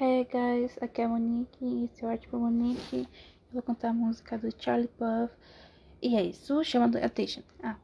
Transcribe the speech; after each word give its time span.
Hey 0.00 0.28
guys, 0.30 0.78
aqui 0.80 1.02
é 1.02 1.06
a 1.06 1.08
Monique, 1.08 1.82
esse 1.82 2.04
é 2.04 2.06
o 2.06 2.10
Arte 2.12 2.28
por 2.28 2.38
Monique. 2.38 2.98
Eu 3.00 3.54
vou 3.54 3.62
cantar 3.62 3.88
a 3.88 3.92
música 3.92 4.38
do 4.38 4.48
Charlie 4.56 4.86
Puth. 4.86 5.32
E 6.00 6.14
é 6.14 6.22
isso, 6.22 6.62
chamando 6.62 6.98
Attention. 6.98 7.42
Ah. 7.60 7.74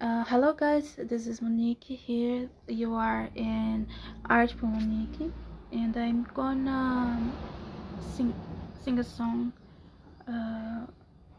Uh, 0.00 0.24
hello 0.32 0.54
guys, 0.54 0.94
this 0.94 1.26
is 1.26 1.40
Monique 1.40 1.92
here. 1.92 2.48
You 2.68 2.94
are 2.94 3.32
in 3.34 3.88
Art 4.28 4.54
por 4.54 4.68
Monique. 4.68 5.32
And 5.72 5.96
I'm 5.96 6.24
gonna 6.32 7.18
sing, 8.14 8.32
sing 8.84 9.00
a 9.00 9.04
song 9.04 9.52
uh, 10.28 10.86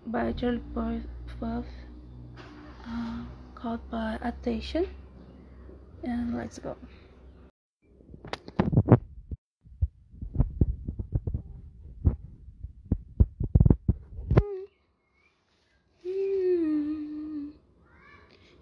by 0.07 0.33
Charlie 0.33 0.61
Puth 0.73 1.69
uh, 2.85 3.23
called 3.55 3.79
by 3.89 4.19
Attention. 4.21 4.89
And 6.03 6.35
let's 6.35 6.59
go. 6.59 6.75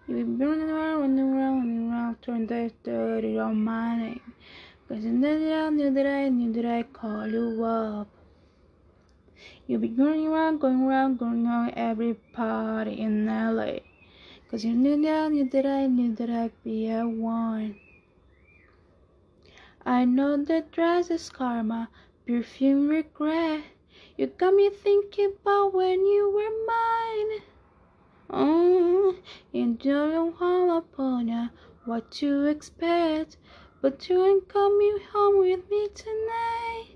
You 0.07 0.23
be 0.23 0.45
running 0.65 0.77
around, 0.77 1.01
running 1.01 1.33
around, 1.33 1.57
running 1.59 1.91
around, 1.91 2.21
turn 2.21 2.47
that 2.47 2.71
dirty 2.83 3.37
on 3.37 3.63
my 3.63 3.97
name. 3.97 4.33
Cause 4.87 5.03
you 5.03 5.11
knew 5.11 5.39
that 5.39 5.65
I 5.65 5.69
knew 5.69 5.93
that 5.93 6.05
I 6.07 6.29
knew 6.29 6.53
that 6.53 6.65
I 6.65 6.83
call 6.83 7.27
you 7.27 7.63
up. 7.63 8.07
You 9.67 9.77
be 9.77 9.89
running 9.89 10.27
around, 10.27 10.59
going 10.59 10.81
around, 10.81 11.19
going 11.19 11.45
around 11.45 11.73
every 11.75 12.15
party 12.33 12.99
in 12.99 13.27
LA. 13.27 13.79
Cause 14.49 14.65
you 14.65 14.73
knew 14.73 15.01
that 15.03 15.25
I 15.25 15.27
knew 15.27 15.49
that 15.49 15.65
I 15.65 15.87
knew 15.87 16.15
that 16.15 16.29
I'd 16.29 16.63
be 16.63 16.89
a 16.89 17.07
one. 17.07 17.75
I 19.85 20.05
know 20.05 20.43
that 20.45 20.71
dress 20.71 21.11
is 21.11 21.29
karma, 21.29 21.89
perfume 22.25 22.87
regret. 22.87 23.63
You 24.17 24.27
got 24.27 24.55
me 24.55 24.69
thinking 24.71 25.33
about 25.41 25.73
when 25.73 26.05
you 26.05 26.31
were 26.31 26.65
mine. 26.65 27.41
Oh, 28.27 29.15
and 29.53 29.77
don't 29.77 30.35
call 30.35 30.54
upon 30.75 31.27
ya 31.29 31.47
what 31.85 32.11
to 32.11 32.45
expect, 32.45 33.37
but 33.81 34.09
you 34.09 34.25
ain't 34.25 34.49
coming 34.49 34.97
home 35.13 35.39
with 35.39 35.69
me 35.69 35.87
tonight. 35.95 36.87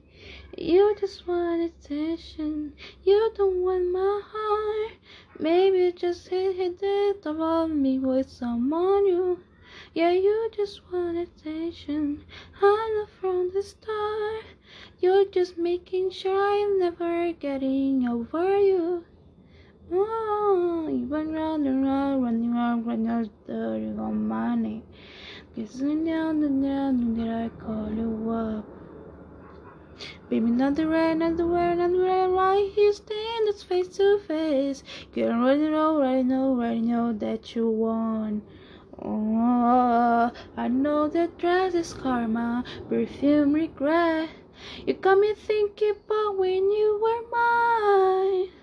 You 0.58 0.96
just 1.00 1.26
want 1.28 1.62
attention, 1.62 2.74
you 3.04 3.32
don't 3.36 3.62
want 3.62 3.92
my 3.92 4.22
heart. 4.34 4.94
Maybe 5.40 5.92
just 5.94 6.28
hit 6.28 6.58
hit 6.58 6.80
it 6.82 7.26
about 7.26 7.70
me 7.70 8.00
with 8.00 8.30
someone 8.30 9.04
new. 9.04 9.40
Yeah, 9.94 10.12
you 10.12 10.50
just 10.54 10.82
want 10.92 11.18
attention. 11.18 12.26
I 12.62 12.92
know 12.96 13.08
from 13.22 13.52
the 13.54 13.64
start. 13.64 14.46
You're 15.00 15.26
just 15.26 15.58
making 15.58 16.12
sure 16.12 16.36
I'm 16.36 16.80
never 16.80 17.32
getting 17.32 18.08
over 18.08 18.60
you. 18.60 19.06
You 19.92 21.08
run 21.10 21.34
round 21.34 21.66
and 21.66 21.84
round, 21.84 22.24
running 22.24 22.54
around, 22.54 22.86
running 22.86 24.00
on 24.00 24.28
my 24.28 24.56
name. 24.56 24.84
Kissing 25.56 26.06
down 26.06 26.44
and 26.44 26.62
down, 26.62 27.16
did 27.16 27.28
I 27.28 27.50
call 27.50 27.92
you 27.92 28.30
up? 28.30 28.66
Baby, 30.30 30.52
not 30.52 30.76
the 30.76 30.88
right, 30.88 31.18
not 31.18 31.38
the 31.38 31.48
where, 31.48 31.76
not 31.76 31.92
the 31.92 31.98
right, 31.98 32.28
right 32.28 32.72
here, 32.72 32.94
stand 32.94 33.56
face 33.56 33.88
to 33.98 34.20
face. 34.20 34.84
You 35.16 35.30
already 35.30 35.70
know, 35.70 35.96
already 35.96 36.22
know, 36.22 36.50
already 36.52 36.82
know 36.82 37.12
that 37.14 37.56
you 37.56 37.68
won. 37.68 38.44
Oh, 39.02 40.32
I 40.56 40.68
know 40.68 41.08
that 41.08 41.40
dress 41.40 41.74
is 41.74 41.94
karma, 41.94 42.64
perfume 42.90 43.54
regret. 43.54 44.30
You 44.86 44.94
got 44.94 45.18
me 45.18 45.34
thinking 45.34 45.96
about 46.06 46.38
when 46.38 46.72
you 46.72 47.00
were 47.02 47.24
mine. 47.32 48.59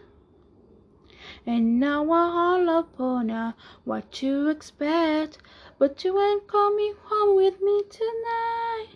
And 1.48 1.78
now 1.78 2.10
I 2.10 2.66
all 2.66 2.78
upon 2.80 3.28
ya, 3.28 3.52
what 3.84 4.20
you 4.20 4.48
expect, 4.48 5.38
but 5.78 6.02
you 6.02 6.20
ain't 6.20 6.48
coming 6.48 6.94
home 7.04 7.36
with 7.36 7.62
me 7.62 7.84
tonight. 7.88 8.88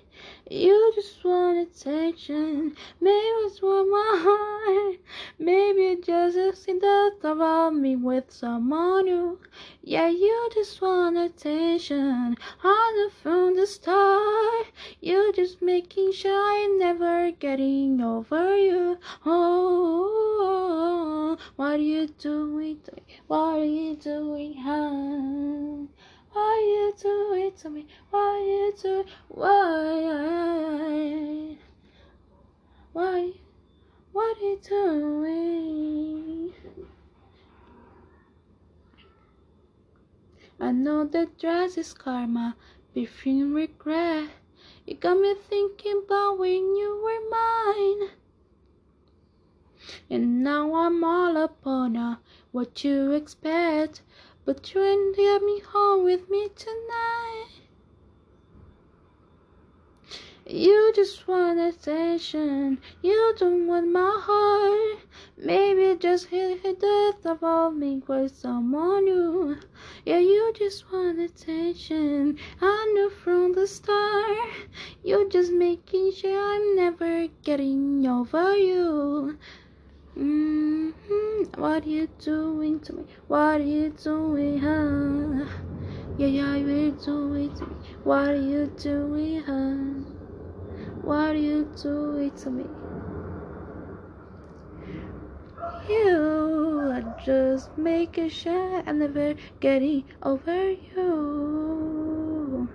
You 0.51 0.91
just 0.97 1.25
want 1.25 1.59
attention, 1.59 2.75
maybe 3.01 3.17
it's 3.47 3.61
for 3.61 3.85
my 3.85 4.17
heart. 4.27 4.99
Maybe 5.39 5.81
you 5.81 6.03
just 6.03 6.65
see 6.65 6.77
that 6.77 7.19
about 7.23 7.77
me 7.77 7.95
with 7.95 8.33
someone 8.33 9.05
new. 9.05 9.39
Yeah, 9.81 10.09
you 10.09 10.51
just 10.53 10.83
want 10.83 11.17
attention, 11.17 12.37
I 12.65 12.93
the 12.97 13.15
from 13.23 13.55
the 13.55 13.67
start. 13.69 14.67
You 15.01 15.33
just 15.33 15.63
making 15.63 16.11
sure 16.13 16.35
I'm 16.35 16.81
never 16.81 17.31
getting 17.31 18.01
over 18.01 18.57
you. 18.57 18.99
Oh, 19.25 21.10
what 21.61 21.75
are 21.75 21.77
you 21.77 22.07
doing 22.07 22.81
to 22.81 22.91
me? 22.97 23.03
What 23.27 23.59
are 23.59 23.63
you 23.63 23.95
doing, 23.95 24.55
huh? 24.55 25.85
Why 26.33 26.57
you 26.73 26.95
do 26.99 27.35
it 27.35 27.59
to 27.59 27.69
me? 27.69 27.87
Why 28.09 28.39
you 28.39 28.73
do 28.81 29.05
why? 29.29 29.59
Why? 32.95 33.33
What 34.13 34.39
are 34.39 34.41
you 34.41 34.59
doing? 34.67 36.55
I 40.59 40.73
know 40.73 41.05
that 41.05 41.39
dress 41.39 41.77
is 41.77 41.93
karma, 41.93 42.57
perfume 42.95 43.53
regret. 43.53 44.31
You 44.87 44.95
got 44.95 45.21
me 45.21 45.35
thinking 45.35 46.05
about 46.07 46.39
when 46.39 46.75
you 46.75 47.03
were 47.05 47.21
mine. 47.29 48.13
And 50.09 50.45
now 50.45 50.75
I'm 50.75 51.03
all 51.03 51.37
upon 51.37 51.95
her. 51.95 52.13
Uh, 52.13 52.17
what 52.53 52.85
you 52.85 53.13
expect. 53.13 54.03
But 54.45 54.75
you 54.75 54.83
ain't 54.83 55.17
get 55.17 55.43
me 55.43 55.61
home 55.61 56.05
with 56.05 56.29
me 56.31 56.49
tonight. 56.55 57.49
You 60.53 60.91
just 60.97 61.29
want 61.29 61.61
attention, 61.61 62.79
you 63.03 63.35
don't 63.39 63.69
want 63.69 63.93
my 63.93 64.19
heart. 64.21 64.99
Maybe 65.37 65.97
just 65.97 66.27
hit 66.27 66.61
hit 66.61 66.81
death 66.81 67.25
about 67.25 67.77
me 67.77 68.03
with 68.09 68.35
someone 68.35 69.05
new. 69.05 69.59
Yeah, 70.05 70.19
you 70.19 70.53
just 70.57 70.91
want 70.91 71.21
attention. 71.21 72.37
I 72.61 72.91
knew 72.95 73.11
from 73.11 73.53
the 73.53 73.69
start. 73.69 74.49
You're 75.05 75.29
just 75.29 75.53
making 75.53 76.13
sure 76.13 76.37
I'm 76.37 76.75
never 76.75 77.29
getting 77.45 78.05
over 78.07 78.57
you. 78.57 79.39
Mm-hmm. 80.21 81.61
What 81.61 81.85
are 81.85 81.89
you 81.89 82.09
doing 82.19 82.79
to 82.81 82.93
me? 82.93 83.05
What 83.27 83.61
are 83.61 83.65
you 83.65 83.91
doing, 83.91 84.59
huh? 84.59 85.47
Yeah, 86.17 86.27
yeah, 86.27 86.57
you're 86.57 86.93
doing 86.93 87.51
to 87.51 87.65
me. 87.65 87.77
What 88.05 88.29
are 88.29 88.37
you 88.37 88.71
doing, 88.77 89.43
huh? 89.43 90.05
What 91.03 91.31
are 91.31 91.37
you 91.37 91.71
doing 91.83 92.33
to 92.33 92.51
me? 92.51 92.69
You 95.89 96.91
are 96.93 97.17
just 97.25 97.77
making 97.79 98.29
sure 98.29 98.83
I'm 98.87 98.99
never 98.99 99.35
getting 99.61 100.05
over 100.23 100.71
you. 100.95 102.69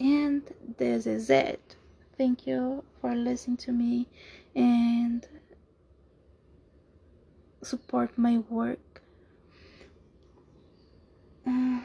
and 0.00 0.42
this 0.76 1.06
is 1.06 1.30
it. 1.30 1.76
Thank 2.16 2.46
you 2.46 2.84
for 3.00 3.14
listening 3.14 3.56
to 3.58 3.72
me 3.72 4.06
and 4.54 5.26
support 7.62 8.16
my 8.16 8.38
work. 8.38 9.02
Uh, 11.46 11.80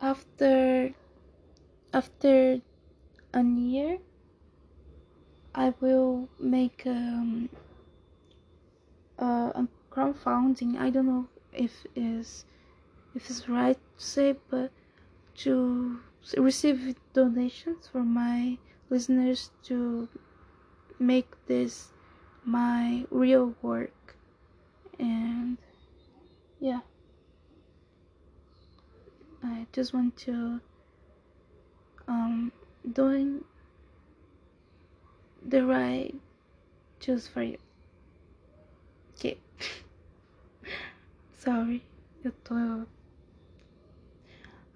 after 0.00 0.92
after 1.92 2.60
a 3.32 3.42
year 3.42 3.98
i 5.54 5.72
will 5.80 6.28
make 6.40 6.82
um, 6.84 7.48
uh, 9.18 9.52
a 9.54 9.68
crowdfunding. 9.90 10.78
I 10.78 10.90
don't 10.90 11.06
know 11.06 11.28
if 11.52 11.86
is 11.94 12.44
if 13.14 13.30
it's 13.30 13.48
right 13.48 13.76
to 13.76 14.04
say 14.04 14.36
but 14.50 14.70
to 15.36 16.00
receive 16.36 16.96
donations 17.12 17.88
from 17.88 18.12
my 18.12 18.58
listeners 18.90 19.50
to 19.64 20.08
make 20.98 21.28
this 21.46 21.92
my 22.44 23.04
real 23.10 23.54
work. 23.62 24.16
And 24.98 25.58
yeah. 26.60 26.80
I 29.42 29.66
just 29.72 29.92
want 29.92 30.16
to 30.28 30.60
um 32.08 32.52
doing 32.90 33.44
the 35.46 35.64
right 35.64 36.14
choose 37.00 37.28
for 37.28 37.42
you. 37.42 37.58
Okay. 39.14 39.36
Sorry, 41.38 41.82
eu 42.24 42.32
tô. 42.42 42.86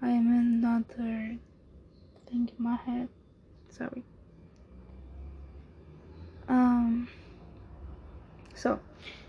I 0.00 0.10
am 0.10 0.28
another 0.28 1.38
thing 2.26 2.50
in 2.56 2.64
my 2.64 2.76
head. 2.76 3.08
Sorry. 3.70 4.04
Um. 6.48 7.08
So, 8.54 8.80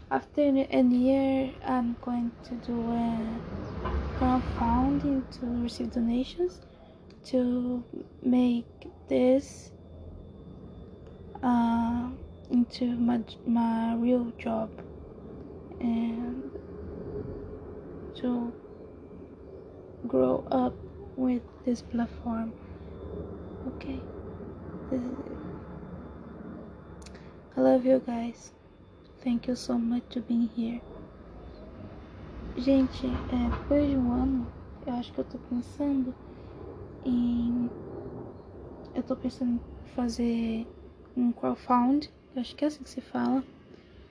after 0.10 0.42
a 0.42 0.82
year, 0.84 1.54
I'm 1.66 1.98
going 2.02 2.32
to 2.44 2.56
do 2.56 2.92
a 2.92 3.42
crowdfunding 4.16 5.30
to 5.40 5.64
receive 5.64 5.92
donations 5.92 6.60
to 7.26 7.84
make 8.22 8.68
this 9.08 9.72
uh, 11.44 12.10
into 12.50 12.96
my 12.98 13.24
my 13.46 13.96
real 13.96 14.34
job 14.38 14.72
and 15.80 16.52
to 18.16 18.54
grow 20.08 20.44
up 20.52 20.76
with 21.16 21.42
this 21.66 21.82
platform. 21.82 22.54
Okay, 23.68 24.02
this. 24.90 25.02
I 27.56 27.62
love 27.62 27.86
you 27.86 28.02
guys. 28.06 28.52
Thank 29.24 29.48
you 29.48 29.56
so 29.56 29.78
much 29.78 30.04
to 30.12 30.22
being 30.22 30.50
here. 30.56 30.82
Gente, 32.58 33.06
é, 33.08 33.50
depois 33.50 33.90
de 33.90 33.98
um 33.98 34.12
ano, 34.12 34.48
eu 34.86 34.94
acho 34.94 35.12
que 35.14 35.20
eu 35.20 35.26
tô 35.26 35.38
pensando 35.50 36.14
em. 37.06 37.70
Eu 38.96 39.04
tô 39.04 39.16
pensando 39.16 39.52
em 39.52 39.62
fazer 39.96 40.68
um 41.16 41.32
crowdfund, 41.32 42.10
eu 42.36 42.42
acho 42.42 42.56
que 42.56 42.64
é 42.64 42.68
assim 42.68 42.84
que 42.84 42.90
se 42.90 43.02
fala, 43.02 43.44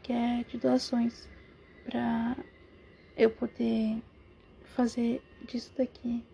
que 0.03 0.13
é 0.13 0.45
de 0.45 0.59
doações, 0.59 1.29
pra 1.85 2.37
eu 3.17 3.31
poder 3.31 4.03
fazer 4.77 5.23
disso 5.47 5.73
daqui 5.77 6.25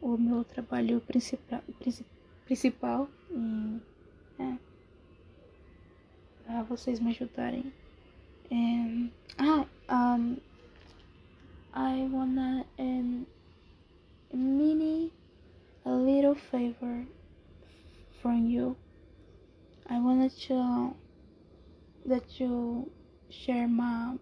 o 0.00 0.16
meu 0.16 0.44
trabalho 0.44 1.00
principal, 1.00 1.62
principal 2.44 3.08
e 3.30 3.80
é, 4.38 4.58
pra 6.44 6.62
vocês 6.62 7.00
me 7.00 7.10
ajudarem. 7.10 7.72
And, 8.50 9.10
ah, 9.38 9.66
um, 9.90 10.36
I 11.74 12.08
wanna 12.10 12.64
and 12.78 13.26
mini 14.32 15.12
a 15.84 15.90
little 15.90 16.34
favor 16.34 17.06
from 18.22 18.46
you. 18.46 18.76
I 19.90 19.98
to 20.46 20.94
that 22.06 22.40
you 22.40 22.90
share 23.30 23.68
my 23.68 24.16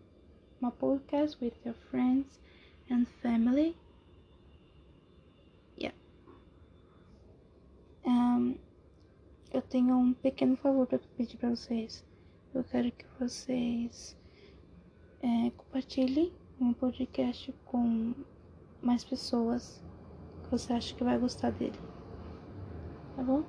my 0.60 0.70
podcast 0.70 1.40
with 1.40 1.54
your 1.64 1.74
friends 1.90 2.38
and 2.90 3.06
family. 3.22 3.76
Eu 9.56 9.62
tenho 9.62 9.96
um 9.96 10.12
pequeno 10.12 10.54
favor 10.58 10.86
para 10.86 10.98
pedir 11.16 11.38
para 11.38 11.48
vocês. 11.48 12.04
Eu 12.52 12.62
quero 12.62 12.92
que 12.92 13.06
vocês 13.18 14.14
é, 15.22 15.50
compartilhem 15.56 16.30
um 16.60 16.74
podcast 16.74 17.54
com 17.64 18.12
mais 18.82 19.02
pessoas 19.02 19.82
que 20.42 20.50
você 20.50 20.74
acha 20.74 20.94
que 20.94 21.02
vai 21.02 21.16
gostar 21.18 21.52
dele. 21.52 21.78
Tá 23.16 23.22
bom? 23.22 23.44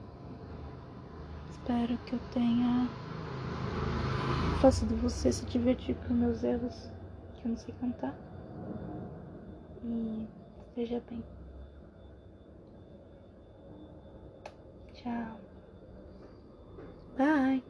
Espero 1.50 1.98
que 2.06 2.13
eu 2.13 2.19
tenha 2.31 2.88
faço 4.62 4.86
de 4.86 4.95
você 4.95 5.30
se 5.30 5.45
divertir 5.48 5.95
com 6.07 6.13
meus 6.13 6.42
erros 6.42 6.89
que 7.33 7.45
eu 7.45 7.50
não 7.50 7.57
sei 7.57 7.75
cantar. 7.81 8.18
E 9.83 10.25
esteja 10.69 11.03
bem. 11.10 11.21
Tchau. 15.03 15.39
Bye. 17.17 17.63